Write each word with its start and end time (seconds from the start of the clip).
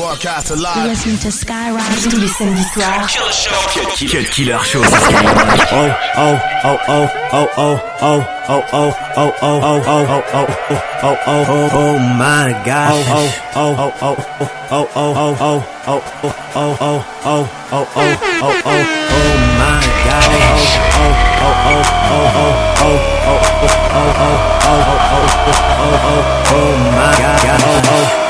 Broadcast 0.00 0.50
live. 0.56 0.86
Listen 0.88 1.18
to 1.18 1.30
Skyrock 1.30 1.84
tous 2.02 2.16
les 2.16 2.26
samedis 2.28 2.64
soirs. 2.72 3.06
Cut 4.10 4.24
Killer 4.30 4.58
Show. 4.64 4.80
Oh, 4.80 5.90
oh, 6.16 6.38
oh, 6.64 6.78
oh, 6.88 7.08
oh, 7.32 7.48
oh, 7.58 7.76
oh, 7.92 8.24
oh, 8.48 8.64
oh, 8.72 8.94
oh, 8.94 8.94
oh, 9.10 9.36
oh, 9.52 9.84
oh, 9.84 10.00
oh, 10.00 10.48
oh, 10.48 11.16
oh, 11.26 11.44
oh, 11.52 11.68
oh 11.74 11.98
my 12.16 12.48
gosh. 12.64 13.04
Oh, 13.04 13.56
oh, 13.56 13.76
oh, 13.78 14.00
oh, 14.00 14.16
oh, 14.70 14.88
oh, 14.90 14.96
oh, 14.96 15.10
oh, 15.10 15.40
oh, 15.40 15.64
oh, 15.70 15.84
oh, 15.84 15.92
oh, 15.92 16.24
oh, 16.50 17.06
oh, 17.10 17.40
oh, 17.40 17.68
oh, 17.70 17.86
oh, 18.00 18.56
oh 18.56 19.36
my 19.60 19.84
gosh. 20.08 20.80
Oh, 20.80 21.12
oh, 21.40 21.56
oh, 21.60 21.84
oh, 22.00 22.26
oh, 22.30 22.56
oh, 22.80 23.04
oh, 23.20 23.44
oh, 23.60 24.08
oh, 24.10 24.18
oh, 24.20 24.48
oh, 24.60 24.86
oh, 24.90 25.28
oh, 25.40 25.96
oh 26.00 26.24
oh 26.52 26.72
my 26.96 27.12
God. 27.20 27.60
Oh, 27.62 27.84
oh, 27.92 28.29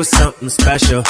was 0.00 0.08
something 0.08 0.48
special. 0.48 1.02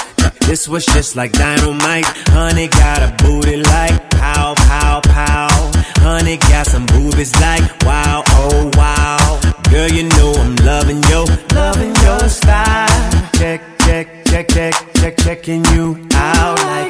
This 0.48 0.66
was 0.66 0.84
just 0.84 1.14
like 1.14 1.30
dynamite. 1.30 2.04
Honey 2.34 2.66
got 2.66 3.00
a 3.06 3.10
booty 3.22 3.58
like 3.58 4.10
pow, 4.10 4.54
pow, 4.56 5.00
pow. 5.04 5.70
Honey 6.02 6.38
got 6.38 6.66
some 6.66 6.86
boobies 6.86 7.32
like 7.40 7.62
wow, 7.84 8.24
oh 8.26 8.68
wow. 8.74 9.40
Girl, 9.70 9.88
you 9.88 10.08
know 10.08 10.32
I'm 10.32 10.56
loving 10.56 11.00
yo, 11.04 11.24
loving 11.54 11.94
your 12.02 12.28
style. 12.28 13.30
Check, 13.38 13.60
check, 13.82 14.24
check, 14.24 14.48
check, 14.48 14.74
check, 14.94 15.16
checking 15.18 15.64
you 15.66 15.96
out 16.12 16.58
like 16.58 16.89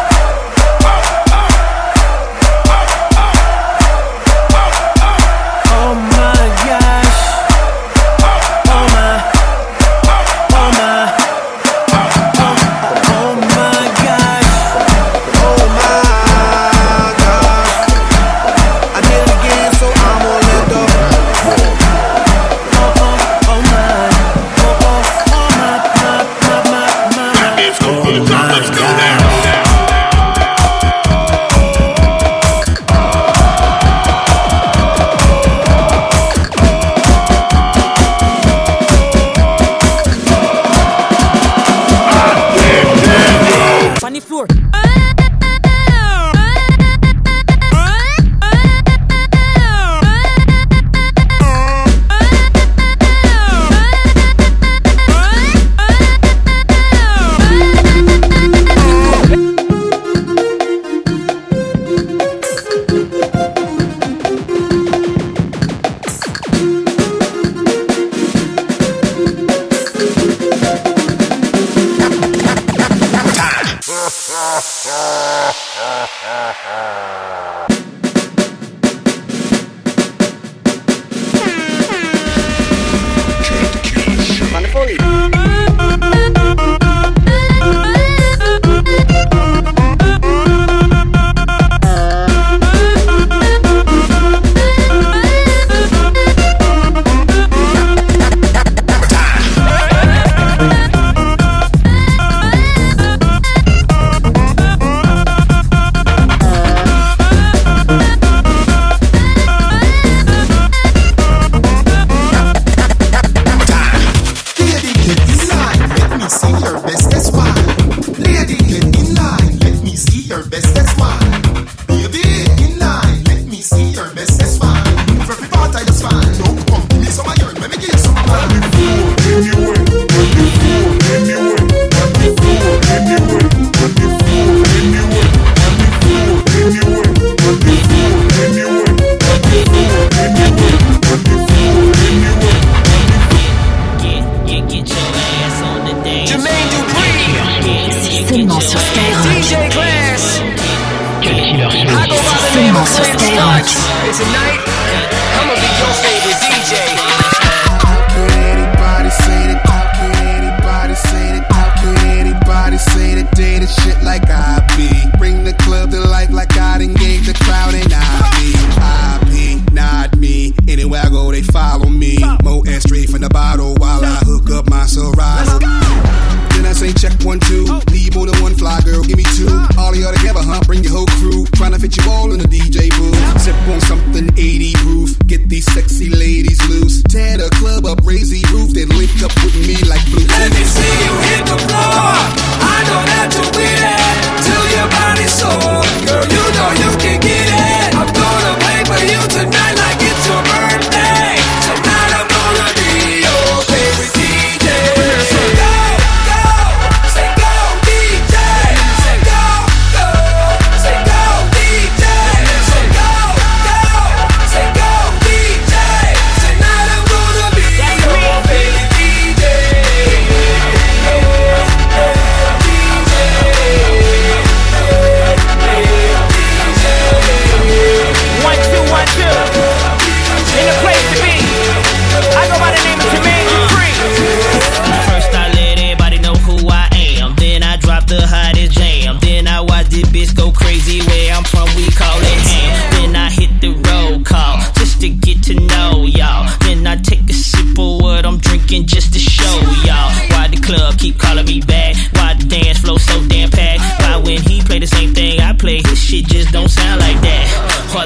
crazy. 188.11 188.50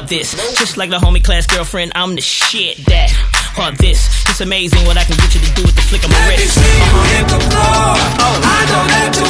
this. 0.08 0.32
Just 0.58 0.76
like 0.76 0.90
the 0.90 0.98
homie 0.98 1.22
class 1.22 1.46
girlfriend, 1.46 1.92
I'm 1.94 2.14
the 2.14 2.20
shit 2.20 2.76
that 2.86 3.10
hard 3.56 3.76
this. 3.78 4.06
It's 4.28 4.40
amazing 4.40 4.84
what 4.86 4.96
I 4.96 5.04
can 5.04 5.16
get 5.16 5.34
you 5.34 5.40
to 5.40 5.52
do 5.54 5.62
with 5.62 5.74
the 5.74 5.82
flick 5.82 6.04
of 6.04 6.10
my 6.10 6.28
wrist. 6.28 6.58
Uh-huh. 6.58 7.38
Oh. 7.56 8.36
I 8.44 8.62
don't 8.68 8.90
have 8.92 9.12
to 9.16 9.25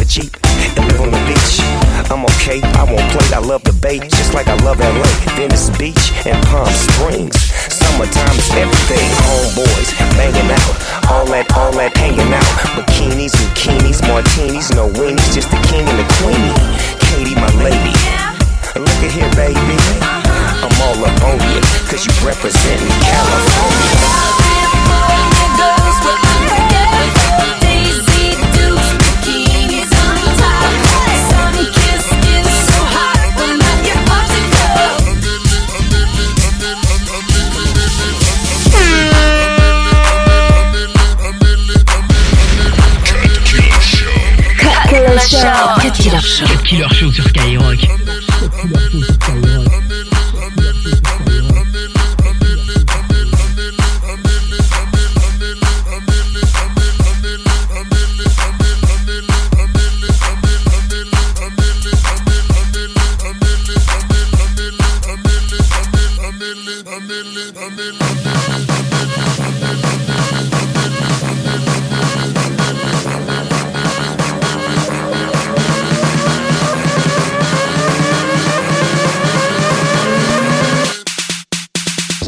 Jeep 0.00 0.34
and 0.78 0.88
live 0.88 1.00
on 1.02 1.10
the 1.10 1.20
beach. 1.28 1.60
I'm 2.10 2.24
okay, 2.24 2.62
I 2.62 2.84
won't 2.84 3.04
play, 3.12 3.36
I 3.36 3.40
love 3.40 3.62
the 3.62 3.72
bay, 3.74 3.98
just 3.98 4.32
like 4.32 4.48
I 4.48 4.56
love 4.64 4.80
LA, 4.80 5.36
Venice 5.36 5.68
Beach 5.76 6.12
and 6.24 6.42
Palm 6.46 6.66
Springs. 6.66 7.36
Summertime 7.68 8.36
is 8.38 8.50
everything. 8.52 9.41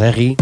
Mary. 0.05 0.37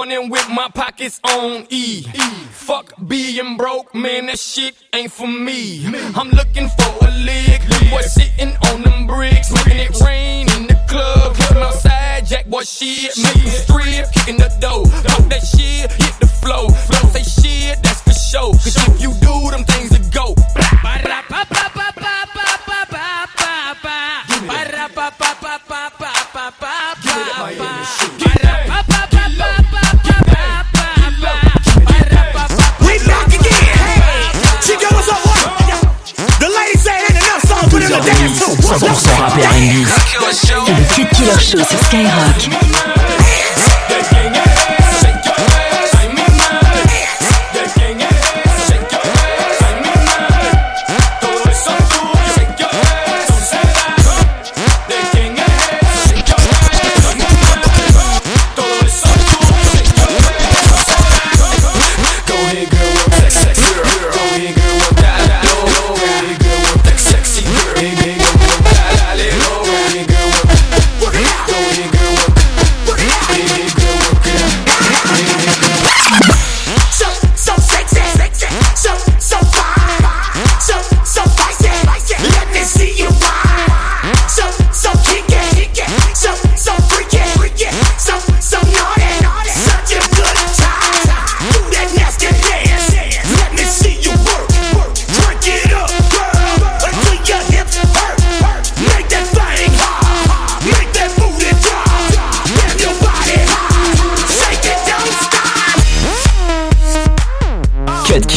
morning 0.00 0.30
with 0.30 0.48
my 0.48 0.66
pockets 0.72 1.20
on 1.24 1.66
E. 1.68 2.06
e. 2.14 2.20
Fuck 2.52 2.94
being 3.06 3.58
broke, 3.58 3.94
man, 3.94 4.26
that 4.26 4.38
shit 4.38 4.74
ain't 4.94 5.12
for 5.12 5.26
me. 5.26 5.86
me. 5.90 6.00
I'm 6.14 6.30
looking 6.30 6.70
for 6.70 7.06
a 7.06 7.10
lick. 7.28 7.60
lick. 7.68 7.90
Boy, 7.90 8.00
sitting 8.00 8.56
on 8.68 8.80
them 8.80 9.06
bricks, 9.06 9.52
making 9.52 9.80
it 9.80 10.00
rain 10.00 10.48
in 10.56 10.68
the 10.68 10.78
club. 10.88 11.36
Come 11.36 11.62
outside, 11.64 12.24
Jack, 12.24 12.46
boy, 12.46 12.62
shit. 12.62 13.12
shit. 13.12 13.24
Make 13.24 13.52
strip, 13.52 14.10
kicking 14.14 14.38
the 14.38 14.50
dough. 14.58 14.86
Fuck 14.86 15.28
that 15.28 15.44
shit, 15.44 15.92
hit 15.92 16.14
the 16.18 16.28
flow. 16.40 16.68
Don't 16.88 17.12
say 17.12 17.22
shit, 17.22 17.82
that's 17.82 18.00
for 18.00 18.14
show. 18.14 18.52
Cause 18.52 18.76
if 18.88 19.02
you 19.02 19.12
do, 19.20 19.50
them 19.50 19.64
things 19.64 19.90
that 19.90 20.10
go. 20.14 20.34
100% 38.78 39.16
rap 39.18 39.36
et 39.36 39.46
R&B. 39.46 39.86
C'est 40.30 40.54
le 40.54 40.94
Cut 40.94 41.06
Killer 41.12 41.38
Show 41.40 41.58
sur 41.58 41.84
Skyrock. 41.86 43.19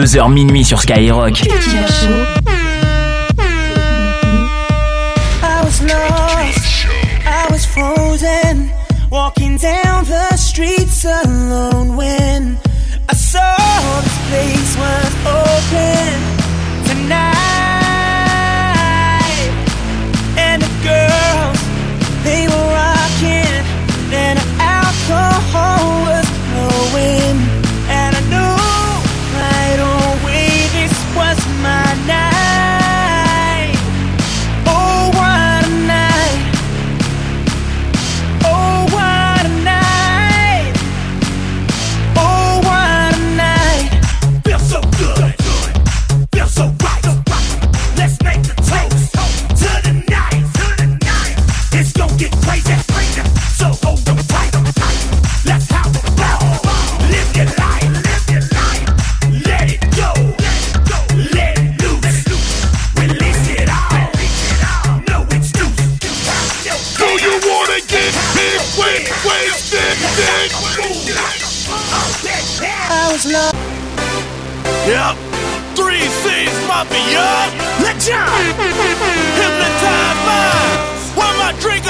22h 0.00 0.32
minuit 0.32 0.64
sur 0.64 0.80
Skyrock. 0.80 1.42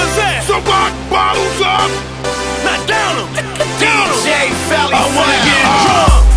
My 0.00 0.06
drinkers 0.06 0.18
at? 0.18 0.44
So 0.46 0.54
rock 0.60 0.92
bottles 1.10 1.60
up. 1.60 1.90
Now 2.64 2.86
down 2.86 3.18
'em. 3.20 3.34
Down 3.80 4.08
'em. 4.08 4.16
DJ 4.16 4.50
Felly 4.68 4.94
I 4.94 5.04
wanna 5.16 5.38
get 5.44 5.64
uh, 5.64 5.84
drunk. 5.84 6.29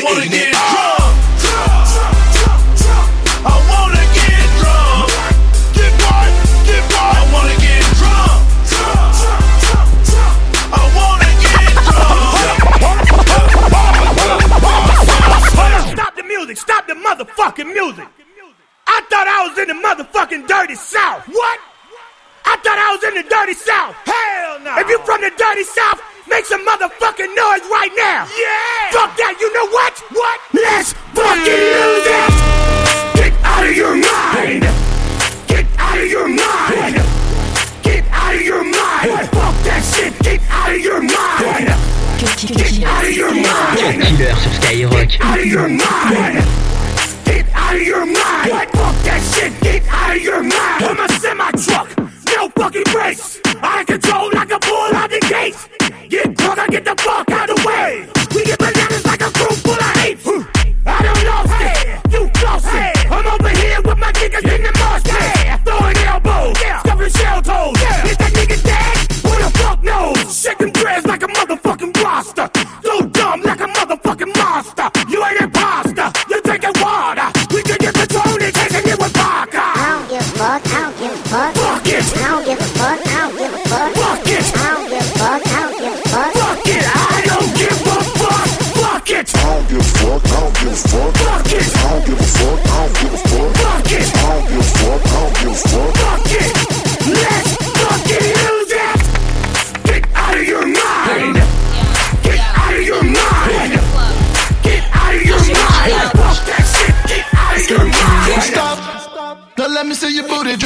It. 0.00 0.30
Till 0.30 0.57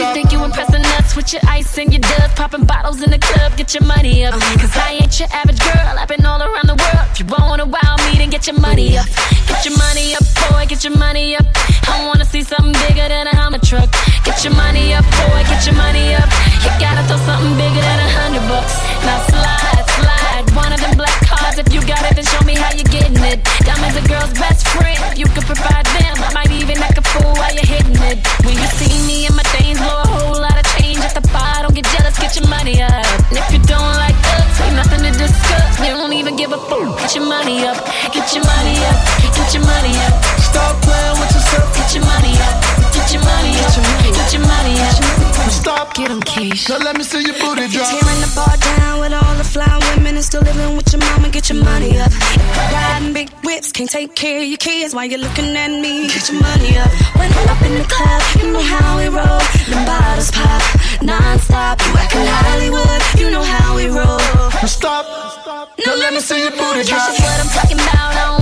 You 0.03 0.13
think 0.13 0.33
you 0.33 0.43
impressing 0.43 0.85
us 0.99 1.15
with 1.15 1.33
your 1.33 1.43
ice 1.47 1.79
and 1.79 1.93
your 1.93 2.01
dust, 2.01 2.35
popping 2.35 2.67
bottles 2.67 3.01
in 3.03 3.11
the 3.13 3.21
club, 3.21 3.57
get 3.57 3.73
your 3.73 3.85
money 3.85 4.27
up. 4.27 4.35
Cause 4.59 4.75
I 4.75 4.99
ain't 4.99 5.15
your 5.21 5.29
average 5.31 5.61
girl, 5.61 5.95
I've 5.95 6.09
been 6.09 6.27
all 6.27 6.43
around 6.43 6.67
the 6.67 6.75
world. 6.75 7.07
If 7.13 7.21
you 7.21 7.27
wanna 7.31 7.67
wow 7.67 7.95
me, 8.11 8.19
then 8.19 8.29
get 8.29 8.49
your 8.49 8.59
money 8.59 8.99
up. 8.99 9.07
Get 9.47 9.65
your 9.65 9.79
money 9.79 10.17
up, 10.19 10.27
boy, 10.51 10.67
get 10.67 10.83
your 10.83 10.99
money 10.99 11.37
up. 11.37 11.47
I 11.87 12.05
wanna 12.05 12.25
see 12.25 12.43
something 12.43 12.75
bigger 12.83 13.07
than 13.07 13.29
a 13.29 13.37
Hummer 13.37 13.63
truck. 13.63 13.95
Get 14.25 14.43
your 14.43 14.55
money 14.55 14.93
up, 14.93 15.05
boy, 15.23 15.47
get 15.47 15.65
your 15.67 15.77
money 15.77 16.19
up. 16.19 16.27
You 16.67 16.71
gotta 16.83 17.07
throw 17.07 17.23
something 17.23 17.55
bigger 17.55 17.83
than 17.87 17.99
a 18.03 18.11
hundred 18.19 18.43
bucks. 18.51 18.75
Now 19.07 19.23
slide, 19.31 19.87
slide, 19.87 20.45
one 20.59 20.73
of 20.73 20.81
them 20.81 20.97
black 20.99 21.15
cars. 21.31 21.42
If 21.59 21.73
you 21.73 21.81
got 21.87 22.03
it, 22.09 22.15
then 22.17 22.25
show 22.25 22.41
me 22.45 22.55
how 22.55 22.73
you're 22.73 22.89
getting 22.89 23.19
it. 23.23 23.45
Diamonds 23.67 23.97
a 23.97 24.05
girl's 24.09 24.33
best 24.35 24.67
friend. 24.69 25.19
You 25.19 25.27
can 25.27 25.43
provide 25.43 25.87
them, 25.87 26.17
I 26.23 26.33
might 26.33 26.51
even 26.51 26.79
act 26.83 26.99
a 26.99 27.03
fool 27.03 27.33
while 27.35 27.53
you're 27.53 27.67
hitting 27.67 27.99
it. 28.09 28.19
When 28.45 28.55
you 28.57 28.69
see 28.81 28.95
me 29.07 29.27
and 29.27 29.37
my 29.37 29.43
things 29.55 29.79
blow 29.79 30.03
a 30.03 30.09
whole 30.09 30.41
lot 30.41 30.57
of 30.57 30.65
change 30.79 31.01
at 31.01 31.15
the 31.15 31.25
bar, 31.29 31.63
don't 31.63 31.75
get 31.75 31.87
jealous, 31.93 32.19
get 32.19 32.35
your 32.37 32.49
money 32.49 32.83
up. 32.83 33.05
And 33.29 33.39
if 33.39 33.53
you 33.53 33.61
don't 33.69 33.95
like 34.01 34.12
ain't 34.61 34.77
nothing 34.77 35.03
to 35.07 35.13
discuss. 35.17 35.79
You 35.81 35.95
don't 35.97 36.13
even 36.13 36.37
give 36.37 36.53
a 36.53 36.59
fuck. 36.59 36.99
Get 37.01 37.15
your 37.15 37.27
money 37.27 37.65
up, 37.67 37.79
get 38.13 38.35
your 38.35 38.45
money 38.45 38.77
up, 38.91 38.99
get 39.37 39.49
your 39.55 39.65
money 39.65 39.95
up. 40.07 40.15
Stop 40.41 40.83
playing 40.83 41.17
with 41.21 41.33
yourself. 41.35 41.69
Get 41.77 41.95
your 41.95 42.05
money 42.05 42.35
up, 42.49 42.57
get 42.93 43.13
your 43.13 43.23
money 43.23 43.53
up, 43.63 43.73
get 44.19 44.33
your 44.33 44.43
money 44.47 44.75
up. 44.81 45.51
Stop. 45.51 45.95
Get 45.95 46.11
'em, 46.11 46.23
Keish. 46.23 46.71
Now 46.71 46.79
let 46.79 46.97
me 46.97 47.05
see 47.05 47.21
your 47.21 47.35
booty 47.35 47.69
drop. 47.69 47.87
Tearing 47.91 48.21
the 48.25 48.31
bar 48.35 48.57
down 48.57 49.01
with 49.01 49.13
all 49.13 49.35
the 49.37 49.45
fly 49.45 49.69
women 49.95 50.17
and 50.17 50.25
still 50.25 50.41
living 50.41 50.75
with 50.77 50.91
your 50.93 51.01
mama. 51.05 51.29
Get 51.29 51.51
your 51.51 51.63
money 51.63 52.01
up. 52.01 52.11
Riding 52.73 53.13
can't 53.73 53.91
take 53.91 54.15
care 54.15 54.43
of 54.43 54.45
your 54.45 54.59
kids 54.59 54.95
while 54.95 55.07
you're 55.07 55.19
looking 55.19 55.57
at 55.57 55.71
me. 55.71 56.07
Get 56.09 56.29
your 56.29 56.41
money 56.41 56.77
up. 56.77 56.91
When 57.17 57.33
I'm 57.33 57.49
up 57.49 57.63
in 57.63 57.75
the 57.75 57.85
club, 57.89 58.23
you 58.39 58.53
know 58.53 58.61
how 58.61 58.99
we 58.99 59.07
roll. 59.09 59.41
Them 59.69 59.85
bottles 59.87 60.31
pop 60.31 60.63
non-stop. 61.03 61.81
You 61.81 61.93
acting 61.97 62.27
Hollywood, 62.27 63.03
you 63.19 63.31
know 63.31 63.43
how 63.43 63.77
we 63.77 63.87
roll. 63.87 64.21
Stop. 64.67 65.07
Now 65.87 65.95
let 65.97 66.13
me 66.13 66.21
see 66.21 66.41
your 66.41 66.51
booty 66.51 66.85
drop. 66.85 67.09
Cash 67.09 67.19
is 67.19 67.25
what 67.25 67.41
I'm 67.41 67.49
talking 67.49 67.81
about. 67.81 68.42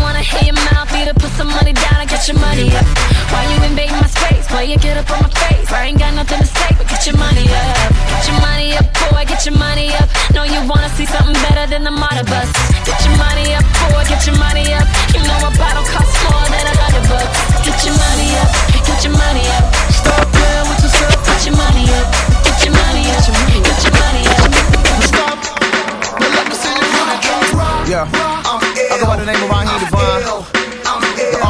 I 1.00 1.06
don't 1.06 1.08
wanna 1.08 1.08
hear 1.08 1.08
your 1.08 1.08
mouth. 1.08 1.08
Either 1.08 1.14
put 1.14 1.32
some 1.32 1.48
money 1.48 1.72
down 1.72 2.00
and 2.00 2.08
get 2.08 2.28
your 2.28 2.38
money 2.38 2.68
up. 2.76 2.86
Why 3.32 3.42
you 3.48 3.58
invading 3.64 3.96
my 3.96 4.06
space? 4.06 4.46
Why 4.50 4.62
you 4.62 4.76
get 4.76 4.96
up 4.96 5.08
on 5.10 5.22
my 5.22 5.30
face? 5.30 5.72
I 5.72 5.86
ain't 5.88 5.98
got 5.98 6.12
nothing 6.14 6.40
to 6.40 6.46
say, 6.46 6.70
but 6.76 6.88
get 6.88 7.06
your 7.06 7.16
money 7.16 7.46
up. 7.48 7.88
Get 8.10 8.28
your 8.28 8.40
money 8.40 8.76
up, 8.76 8.86
boy. 9.08 9.24
Get 9.24 9.46
your 9.46 9.56
money 9.56 9.88
up. 9.96 10.08
Know 10.34 10.44
you 10.44 10.60
wanna 10.68 10.90
see 10.96 11.06
something 11.06 11.36
better 11.48 11.66
than 11.70 11.84
the 11.84 11.90
model 11.90 12.24
bus. 12.28 12.50
Get 12.84 13.00
your 13.04 13.16
money 13.16 13.54
up, 13.56 13.64
boy. 13.88 14.04
Get 14.08 14.26
your 14.26 14.36
money 14.36 14.66
up. 14.76 14.86
You 15.14 15.24
know 15.24 15.38
a 15.40 15.50
bottle 15.56 15.86
costs 15.88 16.20
more 16.28 16.46
than 16.52 16.64
a 16.68 16.74
hundred 16.76 17.06
bucks. 17.08 17.32
Get 17.64 17.78
your 17.86 17.96
money 17.96 18.28
up. 18.36 18.50
Get 18.84 19.00
your 19.04 19.14
money 19.16 19.44
up. 19.56 19.64
Stop 19.96 20.28
playing 20.36 20.66
with 20.68 20.80
yourself. 20.84 21.16
Get 21.24 21.40
your 21.48 21.56
money 21.56 21.84
up. 21.96 22.06
Get 22.44 22.58
your 22.60 22.74
money 22.76 23.04
up. 23.08 23.24
Get 23.24 23.80
your 23.88 23.94
money 23.96 24.22
up. 24.28 24.52
Stop. 25.08 25.36
Now 26.20 26.28
let 26.36 26.44
me 26.44 26.54
see 26.60 26.72
your 26.76 26.88
booty 26.92 27.16
drop. 27.24 27.88
Yeah. 27.88 28.04
I 28.92 28.98
go 29.00 29.06
by 29.06 29.16
the 29.16 29.24
name 29.24 29.40
of 29.40 29.48
Raheem 29.48 29.80
DeVaughn. 29.80 30.59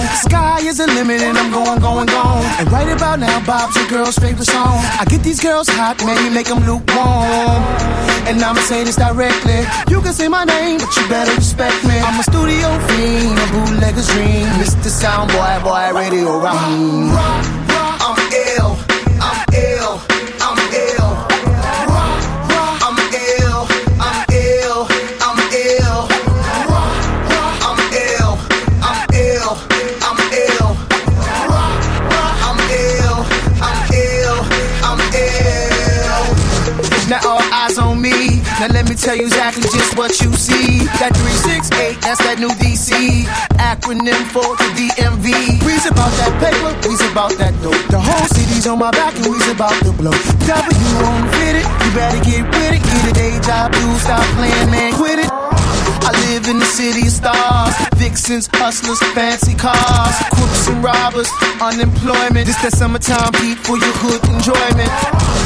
The. 0.00 0.16
Sky 0.16 0.60
is 0.66 0.78
the 0.78 0.86
limit 0.86 1.20
and 1.20 1.36
I'm 1.36 1.50
going, 1.52 1.80
going, 1.80 2.06
going. 2.06 2.46
And 2.58 2.70
right 2.72 2.88
about 2.88 3.18
now, 3.18 3.44
Bob's 3.46 3.76
your 3.76 3.88
girl's 3.88 4.16
favorite 4.18 4.46
song. 4.46 4.78
I 5.00 5.04
get 5.08 5.22
these 5.22 5.40
girls 5.40 5.68
hot, 5.68 6.02
maybe 6.04 6.32
make 6.34 6.46
them 6.46 6.60
lukewarm. 6.66 7.62
And 8.28 8.40
I'ma 8.42 8.60
say 8.60 8.84
this 8.84 8.96
directly. 8.96 9.64
You 9.88 10.00
can 10.00 10.12
say 10.12 10.28
my 10.28 10.44
name, 10.44 10.78
but 10.80 10.94
you 10.96 11.08
better 11.08 11.34
respect 11.34 11.82
me. 11.84 11.98
I'm 11.98 12.20
a 12.20 12.22
studio 12.22 12.68
fiend, 12.88 13.38
a 13.38 13.46
bootlegger's 13.52 14.08
dream. 14.08 14.46
Mr. 14.60 14.90
Soundboy, 14.90 15.64
boy, 15.64 15.98
radio. 15.98 16.40
I'm 16.44 17.10
ill, 17.10 17.69
tell 39.00 39.16
you 39.16 39.24
exactly 39.24 39.62
just 39.62 39.96
what 39.96 40.12
you 40.20 40.30
see. 40.36 40.84
That 41.00 41.16
368, 41.16 42.04
that's 42.04 42.20
that 42.20 42.36
new 42.36 42.52
DC. 42.60 42.92
Acronym 43.56 44.20
for 44.28 44.44
the 44.60 44.68
DMV. 44.76 45.64
We's 45.64 45.88
about 45.88 46.12
that 46.20 46.32
paper, 46.36 46.72
we's 46.84 47.00
about 47.08 47.32
that 47.40 47.56
dope. 47.64 47.80
The 47.88 47.96
whole 47.96 48.28
city's 48.28 48.66
on 48.68 48.78
my 48.78 48.90
back 48.92 49.16
and 49.16 49.32
we's 49.32 49.48
about 49.48 49.72
to 49.88 49.92
blow. 49.96 50.12
W 50.12 50.88
on 51.00 51.22
fit 51.32 51.64
it, 51.64 51.64
you 51.64 51.90
better 51.96 52.20
get 52.20 52.44
with 52.44 52.72
it. 52.76 52.82
Get 52.84 53.08
a 53.08 53.12
day 53.16 53.34
job, 53.40 53.72
do 53.72 53.88
stop 54.04 54.24
playing, 54.36 54.68
man, 54.68 54.92
quit 54.92 55.18
it. 55.24 55.30
I 55.32 56.12
live 56.28 56.44
in 56.48 56.58
the 56.60 56.68
city 56.68 57.08
of 57.08 57.12
stars, 57.12 57.72
vixens, 58.10 58.48
hustlers, 58.54 58.98
fancy 59.14 59.54
cars, 59.54 60.16
crooks 60.34 60.66
and 60.68 60.82
robbers, 60.82 61.30
unemployment. 61.62 62.46
This 62.46 62.58
that 62.62 62.74
summertime 62.74 63.30
beat 63.38 63.58
for 63.62 63.78
your 63.78 63.94
hood 64.02 64.18
enjoyment. 64.34 64.90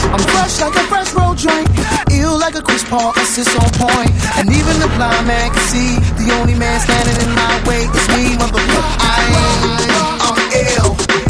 I'm 0.09 0.25
fresh 0.33 0.61
like 0.65 0.73
a 0.73 0.85
fresh 0.89 1.13
road 1.13 1.37
joint, 1.37 1.69
ill 2.17 2.39
like 2.41 2.57
a 2.57 2.63
Chris 2.63 2.85
Paul, 2.89 3.13
assist 3.21 3.53
on 3.61 3.69
point. 3.77 4.13
And 4.41 4.49
even 4.49 4.81
the 4.81 4.89
blind 4.97 5.29
man 5.29 5.53
can 5.53 5.65
see 5.69 6.01
the 6.17 6.33
only 6.41 6.55
man 6.57 6.81
standing 6.81 7.19
in 7.21 7.31
my 7.37 7.53
way 7.69 7.85
is 7.85 8.07
me, 8.17 8.33
motherfucker. 8.41 8.85
I 8.97 9.21
am, 9.29 10.25
I'm 10.25 10.41
ill, 10.73 11.24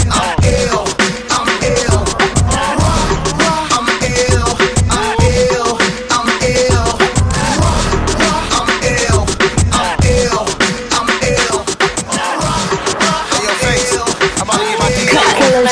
my 15.65 15.71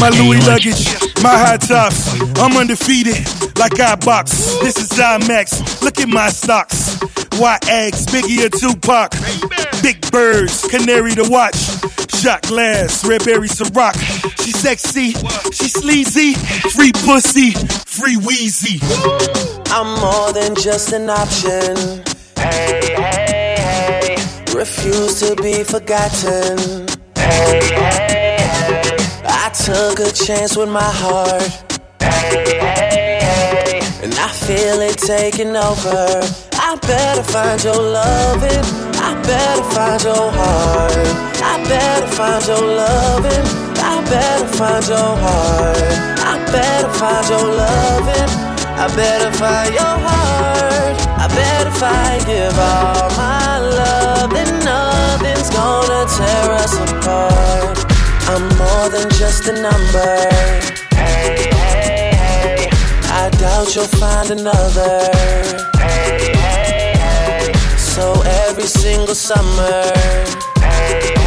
My 0.00 0.08
Louis 0.10 0.46
luggage, 0.46 0.84
my 1.22 1.36
high 1.36 1.56
tops. 1.56 2.20
I'm 2.40 2.56
undefeated, 2.56 3.24
like 3.58 3.78
I 3.78 3.94
box. 3.96 4.30
This 4.60 4.76
is 4.78 4.88
IMAX. 4.90 5.82
Look 5.82 6.00
at 6.00 6.08
my 6.08 6.28
stocks. 6.30 6.98
White 7.38 7.68
eggs, 7.68 8.06
Biggie 8.06 8.44
or 8.44 8.48
Tupac. 8.48 9.12
Big 9.82 10.00
birds, 10.10 10.66
canary 10.68 11.14
to 11.14 11.24
watch. 11.28 11.56
Shot 12.20 12.42
glass, 12.42 13.04
red 13.06 13.24
berry 13.24 13.48
Ciroc. 13.48 13.94
She 14.42 14.50
sexy, 14.52 15.12
she 15.52 15.68
sleazy. 15.68 16.34
Free 16.70 16.92
pussy, 16.92 17.52
free 17.86 18.16
wheezy. 18.16 18.80
I'm 19.70 20.00
more 20.00 20.32
than 20.32 20.54
just 20.54 20.92
an 20.92 21.10
option. 21.10 22.02
Hey, 22.36 22.94
hey, 22.96 23.54
hey. 23.58 24.54
Refuse 24.54 25.20
to 25.20 25.36
be 25.42 25.64
forgotten. 25.64 27.03
Hey, 27.24 27.60
hey, 27.74 28.38
hey. 28.52 28.96
I 29.26 29.50
took 29.66 30.00
a 30.00 30.12
chance 30.12 30.56
with 30.56 30.68
my 30.68 30.90
heart. 31.02 31.42
And 34.02 34.12
I 34.14 34.28
feel 34.28 34.80
it 34.88 34.98
taking 34.98 35.56
over. 35.56 36.20
I 36.68 36.76
better 36.82 37.22
find 37.22 37.62
your 37.64 37.80
loving. 37.80 38.64
I 39.08 39.10
better 39.22 39.64
find 39.74 40.02
your 40.02 40.30
heart. 40.38 40.92
I 41.50 41.54
better 41.68 42.08
find 42.08 42.46
your 42.46 42.64
loving. 42.82 43.46
I 43.92 43.94
better 44.10 44.48
find 44.58 44.86
your 44.86 45.16
heart. 45.24 45.78
I 46.32 46.34
better 46.52 46.92
find 47.00 47.28
your 47.28 47.48
loving. 47.62 48.30
I 48.82 48.86
better 48.96 49.32
find 49.32 49.72
your 49.74 49.96
heart. 50.06 50.96
I 51.24 51.26
better 51.28 51.70
find 51.70 52.26
give 52.26 52.58
all 52.58 53.08
my 53.16 53.58
love. 53.58 54.03
Nothing's 54.64 55.50
gonna 55.50 56.06
tear 56.16 56.50
us 56.52 56.74
apart. 56.78 57.78
I'm 58.32 58.44
more 58.56 58.88
than 58.88 59.08
just 59.10 59.46
a 59.48 59.52
number. 59.52 60.16
Hey, 60.94 61.50
hey, 61.52 62.12
hey. 62.16 62.70
I 63.10 63.30
doubt 63.38 63.74
you'll 63.74 63.84
find 63.84 64.30
another. 64.30 65.10
Hey, 65.76 66.32
hey, 66.32 66.94
hey. 66.96 67.52
So 67.76 68.22
every 68.46 68.66
single 68.66 69.14
summer. 69.14 69.92
Hey, 70.60 71.23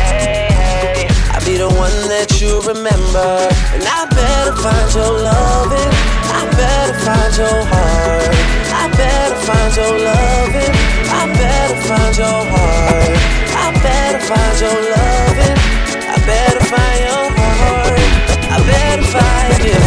be 1.47 1.55
the 1.55 1.71
one 1.79 1.99
that 2.11 2.41
you 2.43 2.59
remember. 2.67 3.29
And 3.71 3.83
I 3.87 4.03
better 4.11 4.55
find 4.59 4.89
your 4.91 5.13
loving. 5.15 5.91
I 6.27 6.43
better 6.59 6.97
find 7.07 7.33
your 7.39 7.59
heart. 7.71 8.35
I 8.75 8.83
better 8.91 9.39
find 9.47 9.71
your 9.79 9.95
loving. 9.95 10.73
I 11.07 11.23
better 11.39 11.79
find 11.87 12.13
your 12.19 12.41
heart. 12.51 13.15
I 13.63 13.67
better 13.79 14.21
find 14.27 14.55
your 14.59 14.79
loving. 14.91 15.57
I 16.11 16.15
better 16.27 16.63
find 16.67 16.99
your 17.07 17.25
heart. 17.39 17.99
I 18.51 18.57
better 18.67 19.07
find 19.15 19.51
give 19.63 19.86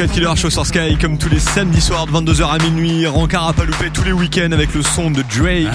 4 0.00 0.12
Killer 0.12 0.34
Show 0.34 0.48
sur 0.48 0.64
Sky, 0.64 0.96
comme 0.98 1.18
tous 1.18 1.28
les 1.28 1.38
samedis 1.38 1.82
soirs 1.82 2.06
de 2.06 2.12
22h 2.12 2.48
à 2.48 2.58
minuit. 2.58 3.06
Rancard 3.06 3.48
à 3.48 3.52
pas 3.52 3.66
louper 3.66 3.90
tous 3.92 4.02
les 4.02 4.12
week-ends 4.12 4.50
avec 4.50 4.74
le 4.74 4.80
son 4.80 5.10
de 5.10 5.20
Drake. 5.20 5.68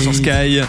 sur 0.00 0.14
Sky. 0.14 0.62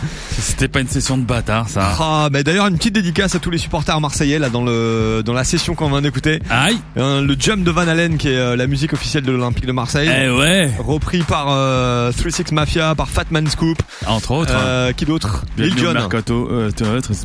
C'était 0.43 0.67
pas 0.67 0.81
une 0.81 0.87
session 0.87 1.17
de 1.17 1.23
bâtard, 1.23 1.69
ça. 1.69 1.95
Ah, 1.99 2.29
bah 2.31 2.43
d'ailleurs 2.43 2.67
une 2.67 2.77
petite 2.77 2.93
dédicace 2.93 3.33
à 3.35 3.39
tous 3.39 3.49
les 3.49 3.57
supporters 3.57 3.99
marseillais 4.01 4.39
là 4.39 4.49
dans 4.49 4.63
le 4.63 5.21
dans 5.25 5.33
la 5.33 5.43
session 5.43 5.73
qu'on 5.75 5.89
vient 5.89 6.01
d'écouter. 6.01 6.41
Aïe. 6.49 6.77
Euh, 6.97 7.21
le 7.21 7.35
Jump 7.39 7.63
de 7.63 7.71
Van 7.71 7.87
Halen 7.87 8.17
qui 8.17 8.27
est 8.27 8.37
euh, 8.37 8.55
la 8.55 8.67
musique 8.67 8.93
officielle 8.93 9.23
de 9.23 9.31
l'Olympique 9.31 9.65
de 9.65 9.71
Marseille. 9.71 10.09
Eh 10.13 10.29
ouais. 10.29 10.71
Repris 10.79 11.23
par 11.23 11.47
euh, 11.49 12.11
36 12.11 12.51
Mafia, 12.51 12.93
par 12.95 13.09
Fatman 13.09 13.47
Scoop. 13.47 13.77
Entre 14.05 14.31
autres. 14.31 14.53
Euh, 14.55 14.91
qui 14.91 15.05
d'autre? 15.05 15.45
Lil 15.57 15.77
Jon. 15.77 15.93
Mercato, 15.93 16.49
euh, 16.51 16.71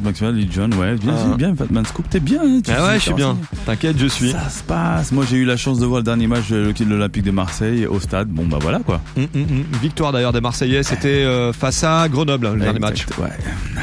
McFly, 0.02 0.32
Lil 0.32 0.52
Jon, 0.52 0.70
ouais, 0.72 0.94
bien, 0.94 1.14
Ah. 1.16 1.36
bien, 1.36 1.54
Fatman 1.56 1.84
Scoop, 1.84 2.08
t'es 2.08 2.20
bien, 2.20 2.40
hein, 2.42 2.60
tu 2.64 2.70
Ah 2.70 2.86
ouais, 2.86 2.94
je 2.94 3.00
suis 3.02 3.14
bien. 3.14 3.36
T'inquiète, 3.66 3.96
je 3.98 4.06
suis. 4.06 4.30
Ça 4.32 4.48
se 4.48 4.62
passe. 4.62 5.12
Moi, 5.12 5.24
j'ai 5.28 5.36
eu 5.36 5.44
la 5.44 5.56
chance 5.56 5.78
de 5.78 5.86
voir 5.86 5.98
le 6.00 6.04
dernier 6.04 6.26
match 6.26 6.48
de 6.48 6.72
de 6.78 6.84
l'Olympique 6.84 7.24
de 7.24 7.30
Marseille 7.32 7.86
au 7.86 7.98
stade. 7.98 8.28
Bon, 8.28 8.46
bah 8.46 8.58
voilà, 8.60 8.78
quoi. 8.78 9.00
Mm, 9.16 9.22
mm, 9.22 9.40
mm. 9.40 9.64
Victoire 9.82 10.12
d'ailleurs 10.12 10.32
des 10.32 10.40
Marseillais, 10.40 10.82
c'était 10.82 11.08
euh, 11.08 11.52
face 11.52 11.82
à 11.82 12.08
Grenoble 12.08 12.50
le 12.54 12.60
dernier 12.60 12.78
match. 12.78 13.06
Ouais. 13.18 13.28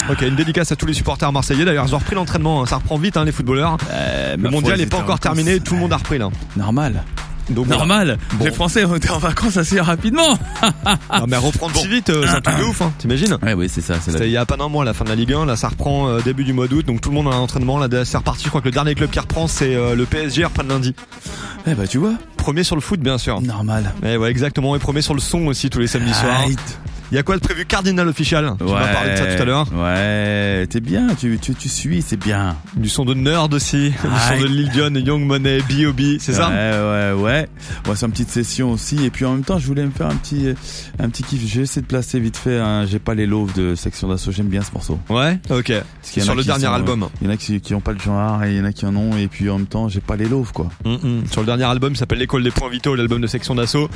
Ok, 0.10 0.22
une 0.22 0.36
dédicace 0.36 0.72
à 0.72 0.76
tous 0.76 0.86
les 0.86 0.94
supporters 0.94 1.32
marseillais. 1.32 1.66
D'ailleurs, 1.66 1.86
ils 1.88 1.96
ont 1.96 2.00
repris 2.00 2.16
l'entraînement. 2.16 2.62
hein. 2.64 2.66
Ça 2.66 2.76
reprend 2.78 2.98
vite, 2.98 3.18
hein, 3.18 3.26
les 3.26 3.32
footballeurs. 3.32 3.78
Euh, 3.92 4.36
le 4.38 4.50
mondial 4.50 4.78
n'est 4.78 4.84
ils 4.84 4.90
pas 4.90 4.98
étaient 4.98 5.04
encore 5.04 5.16
en 5.16 5.20
terminé. 5.20 5.60
Tout 5.60 5.74
le 5.76 5.80
monde 5.82 5.94
a 5.94 5.98
repris 5.98 6.18
là. 6.18 6.30
Normal. 6.56 7.04
Donc, 7.50 7.68
voilà. 7.68 7.78
Normal. 7.86 8.18
Bon. 8.34 8.46
Les 8.46 8.52
Français 8.52 8.86
ont 8.86 8.96
été 8.96 9.12
en 9.12 9.20
vacances 9.20 9.58
assez 9.58 9.80
rapidement. 9.80 10.38
Non, 11.20 11.26
mais 11.28 11.38
reprendre 11.38 11.76
si 11.76 11.88
vite, 11.88 12.10
euh, 12.10 12.26
c'est 12.28 12.36
un 12.38 12.42
truc 12.42 12.58
de 12.58 12.64
ouf, 12.64 12.82
hein. 12.82 12.92
T'imagines 12.98 13.38
Ouais, 13.44 13.54
oui, 13.54 13.70
c'est 13.70 13.82
ça. 13.82 13.96
C'est 14.02 14.18
la... 14.18 14.26
Il 14.26 14.32
y 14.32 14.38
a 14.38 14.46
pas 14.46 14.58
d'un 14.58 14.68
mois 14.68 14.84
la 14.84 14.94
fin 14.94 15.04
de 15.06 15.10
la 15.10 15.16
Ligue 15.16 15.34
1. 15.34 15.46
Là, 15.46 15.56
ça 15.56 15.70
reprend 15.70 16.10
euh, 16.10 16.22
début 16.22 16.44
du 16.44 16.54
mois 16.54 16.68
d'août. 16.68 16.86
Donc 16.86 17.02
tout 17.02 17.10
le 17.10 17.16
monde 17.16 17.28
a 17.28 17.36
un 17.36 17.40
entraînement. 17.40 17.78
Là, 17.78 17.88
c'est 18.04 18.18
reparti. 18.18 18.44
Je 18.46 18.50
crois 18.50 18.62
que 18.62 18.66
le 18.66 18.72
dernier 18.72 18.96
club 18.96 19.10
qui 19.12 19.20
reprend, 19.20 19.48
c'est 19.48 19.76
euh, 19.76 19.96
le 19.96 20.06
PSG. 20.06 20.44
Reprend 20.46 20.64
lundi. 20.64 20.94
Eh 21.68 21.74
bah, 21.76 21.88
tu 21.88 21.98
vois. 22.00 22.14
Premier 22.38 22.64
sur 22.64 22.76
le 22.76 22.82
foot, 22.82 23.00
bien 23.00 23.18
sûr. 23.18 23.40
Normal. 23.42 23.94
Et 24.06 24.18
ouais, 24.18 24.30
exactement. 24.30 24.76
Et 24.76 24.80
premier 24.80 25.02
sur 25.02 25.14
le 25.14 25.20
son 25.22 25.46
aussi 25.48 25.70
tous 25.70 25.80
les 25.80 25.88
samedis 25.88 26.14
soirs. 26.14 26.40
Right. 26.40 26.80
Il 27.12 27.16
y 27.16 27.18
a 27.18 27.24
quoi 27.24 27.36
de 27.36 27.42
prévu 27.42 27.66
Cardinal 27.66 28.08
Official? 28.08 28.56
Tu 28.58 28.64
m'as 28.66 28.88
parlé 28.88 29.12
de 29.12 29.16
ça 29.18 29.36
tout 29.36 29.42
à 29.42 29.46
l'heure. 29.46 29.68
Ouais, 29.74 30.66
t'es 30.68 30.80
bien, 30.80 31.08
tu, 31.16 31.38
tu, 31.40 31.54
tu 31.54 31.70
suis, 31.70 32.02
c'est 32.02 32.18
bien. 32.18 32.56
Du 32.76 32.90
son 32.90 33.06
de 33.06 33.14
Nerd 33.14 33.54
aussi, 33.54 33.90
du 34.04 34.20
son 34.30 34.42
de 34.42 34.48
Lil 34.48 34.72
Jon, 34.74 34.94
Young 34.96 35.24
Money, 35.24 35.60
B.O.B, 35.60 36.18
c'est 36.20 36.34
ça? 36.34 36.50
Ouais, 36.50 37.14
ouais, 37.14 37.22
ouais. 37.22 37.48
C'est 37.96 38.06
une 38.06 38.12
petite 38.12 38.30
session 38.30 38.72
aussi. 38.72 39.06
Et 39.06 39.10
puis 39.10 39.26
en 39.26 39.34
même 39.34 39.44
temps, 39.44 39.60
je 39.60 39.68
voulais 39.68 39.86
me 39.86 39.92
faire 39.92 40.08
un 40.08 40.16
petit, 40.16 40.54
un 41.00 41.10
petit 41.10 41.24
kiff. 41.24 41.42
J'ai 41.46 41.62
essayé 41.62 41.82
de 41.82 41.88
placer 41.88 42.20
vite 42.20 42.38
fait 42.38 42.58
un 42.58 42.86
J'ai 42.86 43.00
pas 43.00 43.14
les 43.14 43.26
loaves 43.26 43.54
de 43.54 43.76
Section 43.76 44.08
d'Assaut. 44.08 44.32
J'aime 44.32 44.48
bien 44.48 44.62
ce 44.62 44.72
morceau. 44.74 45.00
Ouais, 45.10 45.40
ok. 45.50 45.72
Sur 46.02 46.36
le 46.36 46.44
dernier 46.44 46.66
sont, 46.66 46.74
album. 46.74 47.08
Il 47.22 47.28
y 47.28 47.30
en 47.30 47.34
a 47.34 47.38
qui, 47.38 47.62
qui 47.62 47.74
ont 47.74 47.82
pas 47.82 47.94
le 47.94 48.00
genre 48.00 48.44
et 48.44 48.52
il 48.52 48.58
y 48.58 48.62
en 48.62 48.66
a 48.66 48.74
qui 48.74 48.86
en 48.86 48.96
ont. 48.96 49.16
Et 49.18 49.28
puis 49.28 49.50
en 49.50 49.60
même 49.60 49.68
temps, 49.68 49.88
j'ai 49.90 50.02
pas 50.02 50.16
les 50.16 50.26
loaves, 50.26 50.52
quoi. 50.52 50.70
Mm, 50.84 50.94
mm. 50.94 51.28
Sur 51.32 51.42
le 51.42 51.46
dernier 51.46 51.66
album, 51.66 51.94
il 51.94 51.98
s'appelle 51.98 52.20
L'école 52.20 52.44
des 52.44 52.52
points 52.52 52.70
vitaux, 52.70 52.96
l'album 52.96 53.22
de 53.22 53.28
section 53.28 53.56
d'assaut. 53.56 53.90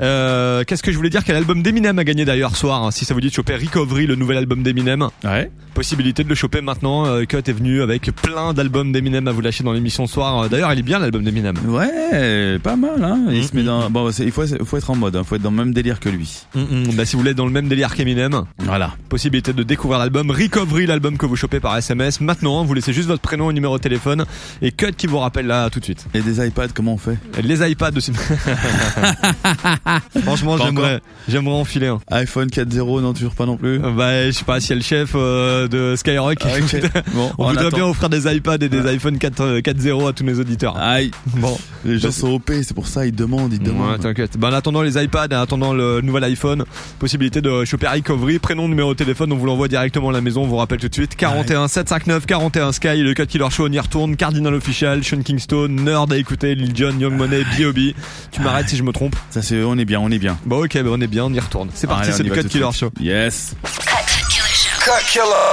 Euh, 0.00 0.64
Qu'est-ce 0.64 0.82
que 0.82 0.92
je 0.92 0.96
voulais 0.96 1.10
dire? 1.10 1.24
Quel 1.24 1.36
album 1.36 1.62
d'Eminem 1.62 1.98
a 1.98 2.04
gagné 2.04 2.24
d'ailleurs? 2.24 2.47
Soir 2.56 2.84
hein, 2.84 2.90
Si 2.90 3.04
ça 3.04 3.14
vous 3.14 3.20
dit 3.20 3.28
de 3.28 3.34
choper 3.34 3.56
Recovery, 3.56 4.06
le 4.06 4.16
nouvel 4.16 4.38
album 4.38 4.62
d'Eminem. 4.62 5.08
Ouais. 5.24 5.50
Possibilité 5.74 6.24
de 6.24 6.28
le 6.28 6.34
choper 6.34 6.60
maintenant. 6.60 7.06
Euh, 7.06 7.24
Cut 7.24 7.36
est 7.38 7.52
venu 7.52 7.82
avec 7.82 8.10
plein 8.16 8.52
d'albums 8.54 8.90
d'Eminem 8.90 9.28
à 9.28 9.32
vous 9.32 9.40
lâcher 9.40 9.62
dans 9.62 9.72
l'émission 9.72 10.06
ce 10.06 10.14
soir. 10.14 10.40
Euh, 10.40 10.48
D'ailleurs, 10.48 10.72
il 10.72 10.78
est 10.80 10.82
bien 10.82 10.98
l'album 10.98 11.22
d'Eminem. 11.22 11.54
Ouais, 11.68 12.58
pas 12.58 12.74
mal, 12.76 13.02
hein. 13.04 13.18
Il 13.30 13.44
se 13.44 13.54
met 13.54 13.62
Mm, 13.62 13.66
dans, 13.66 13.90
bon, 13.90 14.10
il 14.10 14.32
faut, 14.32 14.44
il 14.44 14.64
faut 14.64 14.76
être 14.76 14.90
en 14.90 14.96
mode, 14.96 15.16
hein. 15.16 15.24
Faut 15.24 15.34
être 15.36 15.42
dans 15.42 15.50
le 15.50 15.56
même 15.56 15.72
délire 15.74 16.00
que 16.00 16.08
lui. 16.08 16.42
Mm, 16.54 16.60
mm. 16.60 16.94
Bah, 16.96 17.04
si 17.04 17.12
vous 17.14 17.20
voulez 17.20 17.32
être 17.32 17.36
dans 17.36 17.46
le 17.46 17.52
même 17.52 17.68
délire 17.68 17.94
qu'Eminem, 17.94 18.44
voilà. 18.58 18.92
Possibilité 19.08 19.52
de 19.52 19.62
découvrir 19.62 19.98
l'album 19.98 20.30
Recovery, 20.30 20.86
l'album 20.86 21.16
que 21.18 21.26
vous 21.26 21.36
chopez 21.36 21.60
par 21.60 21.76
SMS. 21.76 22.20
Maintenant, 22.20 22.64
vous 22.64 22.74
laissez 22.74 22.92
juste 22.92 23.08
votre 23.08 23.22
prénom 23.22 23.50
et 23.50 23.54
numéro 23.54 23.76
de 23.78 23.82
téléphone 23.82 24.24
et 24.62 24.72
Cut 24.72 24.92
qui 24.96 25.06
vous 25.06 25.18
rappelle 25.18 25.46
là 25.46 25.70
tout 25.70 25.80
de 25.80 25.84
suite. 25.84 26.06
Et 26.14 26.20
des 26.22 26.44
iPads, 26.46 26.68
comment 26.74 26.94
on 26.94 26.98
fait? 26.98 27.18
Les 27.42 27.68
iPads 27.70 27.96
aussi. 27.96 28.12
Franchement, 30.22 30.56
j'aimerais, 30.58 31.00
j'aimerais 31.28 31.54
enfiler 31.56 31.88
un. 31.88 32.00
iPhone 32.10 32.37
4.0, 32.46 33.00
non, 33.02 33.12
toujours 33.12 33.34
pas 33.34 33.46
non 33.46 33.56
plus. 33.56 33.78
Bah, 33.78 34.26
je 34.26 34.30
sais 34.32 34.44
pas 34.44 34.60
si 34.60 34.70
y 34.70 34.72
a 34.72 34.76
le 34.76 34.82
chef 34.82 35.10
euh, 35.14 35.68
de 35.68 35.94
Skyrock. 35.96 36.38
Ah. 36.44 36.48
Bon, 37.14 37.30
on 37.38 37.44
on 37.44 37.48
voudrait 37.50 37.70
bien 37.70 37.84
offrir 37.86 38.08
des 38.08 38.32
iPads 38.34 38.56
et 38.60 38.68
des 38.68 38.86
iPhone 38.86 39.18
4, 39.18 39.40
euh, 39.40 39.60
4.0 39.60 40.08
à 40.08 40.12
tous 40.12 40.24
nos 40.24 40.38
auditeurs. 40.40 40.76
Aïe. 40.76 41.10
Bon. 41.36 41.56
Les 41.84 41.98
gens 41.98 42.10
sont 42.10 42.28
OP, 42.34 42.50
c'est 42.62 42.74
pour 42.74 42.86
ça, 42.86 43.06
ils 43.06 43.14
demandent, 43.14 43.52
ils 43.52 43.58
Ouais, 43.60 43.64
demandent. 43.66 44.00
t'inquiète. 44.00 44.36
Ben, 44.38 44.48
en 44.50 44.52
attendant 44.54 44.82
les 44.82 45.02
iPads 45.02 45.28
en 45.32 45.40
attendant 45.40 45.72
le 45.72 46.00
nouvel 46.00 46.24
iPhone, 46.24 46.64
possibilité 46.98 47.40
de 47.40 47.64
choper 47.64 47.86
Recovery, 47.88 48.38
prénom, 48.38 48.68
numéro 48.68 48.92
de 48.92 48.98
téléphone, 48.98 49.32
on 49.32 49.36
vous 49.36 49.46
l'envoie 49.46 49.68
directement 49.68 50.10
à 50.10 50.12
la 50.12 50.20
maison, 50.20 50.42
on 50.42 50.46
vous 50.46 50.56
rappelle 50.56 50.78
tout 50.78 50.88
de 50.88 50.94
suite. 50.94 51.16
41 51.16 51.68
759 51.68 52.26
41 52.26 52.72
Sky, 52.72 53.02
le 53.02 53.14
Cut 53.14 53.26
Killer 53.26 53.50
Show, 53.50 53.66
on 53.68 53.72
y 53.72 53.78
retourne, 53.78 54.16
Cardinal 54.16 54.54
Official, 54.54 55.02
Sean 55.04 55.22
Kingston, 55.22 55.68
Nerd 55.70 56.12
à 56.12 56.16
écouter, 56.18 56.54
Lil 56.54 56.74
Jon, 56.76 56.98
Young 56.98 57.14
Money, 57.16 57.42
B.O.B. 57.58 57.94
Tu 58.32 58.40
m'arrêtes 58.42 58.68
si 58.68 58.76
je 58.76 58.82
me 58.82 58.92
trompe. 58.92 59.16
Ça 59.30 59.40
c'est, 59.42 59.62
on 59.62 59.76
est 59.78 59.84
bien, 59.84 60.00
on 60.00 60.10
est 60.10 60.18
bien. 60.18 60.36
Bon, 60.46 60.64
ok, 60.64 60.74
ben, 60.74 60.86
on 60.88 61.00
est 61.00 61.06
bien, 61.06 61.24
on 61.24 61.32
y 61.32 61.40
retourne. 61.40 61.68
C'est 61.74 61.86
parti, 61.86 62.10
Allez, 62.10 62.27
on 62.28 62.34
c'est 62.34 62.34
y 62.34 62.34
le 62.34 62.34
va 62.34 62.42
Cut 62.42 62.42
tout 62.42 62.48
de 62.48 62.52
Killer 62.52 62.72
suite. 62.72 62.80
Show. 62.80 62.90
Yes. 63.00 63.54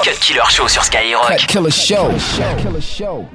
Cut 0.04 0.20
Killer 0.22 0.42
Show 0.50 0.68
sur 0.68 0.84
Skyrock. 0.84 1.38
Killer 1.48 1.72
Show. 1.72 2.12
Killer 2.58 2.82
Show. 2.82 3.28